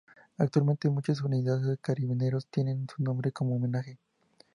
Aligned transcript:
Actualmente 0.39 0.89
muchas 0.89 1.21
unidades 1.21 1.63
de 1.67 1.77
Carabineros 1.77 2.47
tienen 2.47 2.87
su 2.89 3.03
nombre 3.03 3.31
como 3.31 3.55
homenaje. 3.57 3.99